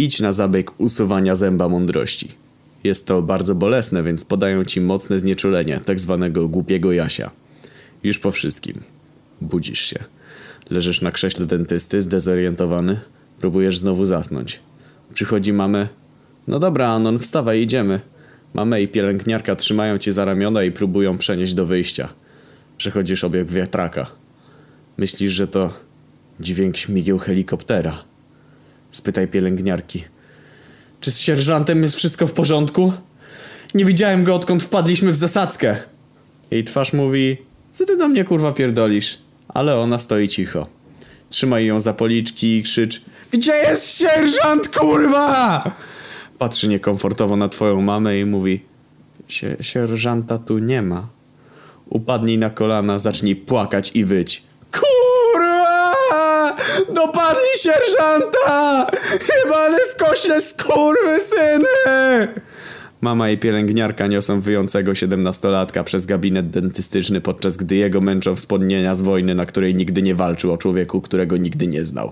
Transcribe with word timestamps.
Idź 0.00 0.20
na 0.20 0.32
zabieg 0.32 0.80
usuwania 0.80 1.34
zęba 1.34 1.68
mądrości. 1.68 2.28
Jest 2.84 3.06
to 3.06 3.22
bardzo 3.22 3.54
bolesne, 3.54 4.02
więc 4.02 4.24
podają 4.24 4.64
ci 4.64 4.80
mocne 4.80 5.18
znieczulenie, 5.18 5.80
tak 5.84 6.00
zwanego 6.00 6.48
głupiego 6.48 6.92
jasia. 6.92 7.30
Już 8.02 8.18
po 8.18 8.30
wszystkim. 8.30 8.80
Budzisz 9.40 9.80
się. 9.80 9.98
Leżysz 10.70 11.00
na 11.00 11.10
krześle 11.10 11.46
dentysty, 11.46 12.02
zdezorientowany. 12.02 13.00
Próbujesz 13.40 13.78
znowu 13.78 14.06
zasnąć. 14.06 14.60
Przychodzi 15.14 15.52
mamy. 15.52 15.88
No 16.48 16.58
dobra, 16.58 16.88
Anon, 16.88 17.18
wstawaj, 17.18 17.62
idziemy. 17.62 18.00
Mamy 18.54 18.82
i 18.82 18.88
pielęgniarka 18.88 19.56
trzymają 19.56 19.98
cię 19.98 20.12
za 20.12 20.24
ramiona 20.24 20.64
i 20.64 20.72
próbują 20.72 21.18
przenieść 21.18 21.54
do 21.54 21.66
wyjścia. 21.66 22.08
Przechodzisz 22.76 23.24
obieg 23.24 23.50
wiatraka. 23.50 24.06
Myślisz, 24.98 25.32
że 25.32 25.48
to 25.48 25.72
dźwięk 26.40 26.76
śmigieł 26.76 27.18
helikoptera. 27.18 28.09
Spytaj 28.90 29.28
pielęgniarki. 29.28 30.04
Czy 31.00 31.10
z 31.10 31.18
sierżantem 31.18 31.82
jest 31.82 31.96
wszystko 31.96 32.26
w 32.26 32.32
porządku? 32.32 32.92
Nie 33.74 33.84
widziałem 33.84 34.24
go 34.24 34.34
odkąd 34.34 34.62
wpadliśmy 34.62 35.12
w 35.12 35.16
zasadzkę. 35.16 35.76
Jej 36.50 36.64
twarz 36.64 36.92
mówi, 36.92 37.36
co 37.72 37.86
ty 37.86 37.96
do 37.96 38.08
mnie 38.08 38.24
kurwa 38.24 38.52
pierdolisz? 38.52 39.18
Ale 39.48 39.76
ona 39.76 39.98
stoi 39.98 40.28
cicho. 40.28 40.66
Trzymaj 41.30 41.66
ją 41.66 41.80
za 41.80 41.92
policzki 41.92 42.56
i 42.56 42.62
krzycz, 42.62 43.00
gdzie 43.30 43.52
jest 43.52 43.98
sierżant 43.98 44.76
kurwa? 44.76 45.64
Patrzy 46.38 46.68
niekomfortowo 46.68 47.36
na 47.36 47.48
twoją 47.48 47.80
mamę 47.80 48.20
i 48.20 48.24
mówi, 48.24 48.60
Sie 49.28 49.56
sierżanta 49.60 50.38
tu 50.38 50.58
nie 50.58 50.82
ma. 50.82 51.08
Upadnij 51.86 52.38
na 52.38 52.50
kolana, 52.50 52.98
zacznij 52.98 53.36
płakać 53.36 53.90
i 53.94 54.04
wyć. 54.04 54.42
Dopadli 56.94 57.58
sierżanta! 57.58 58.86
Jebany 59.44 59.78
skośle 59.84 60.40
skurwysyny! 60.40 62.28
Mama 63.00 63.30
i 63.30 63.38
pielęgniarka 63.38 64.06
niosą 64.06 64.40
wyjącego 64.40 64.94
siedemnastolatka 64.94 65.84
przez 65.84 66.06
gabinet 66.06 66.50
dentystyczny, 66.50 67.20
podczas 67.20 67.56
gdy 67.56 67.76
jego 67.76 68.00
męczą 68.00 68.34
wspomnienia 68.34 68.94
z 68.94 69.00
wojny, 69.00 69.34
na 69.34 69.46
której 69.46 69.74
nigdy 69.74 70.02
nie 70.02 70.14
walczył 70.14 70.52
o 70.52 70.58
człowieku, 70.58 71.00
którego 71.00 71.36
nigdy 71.36 71.66
nie 71.66 71.84
znał. 71.84 72.08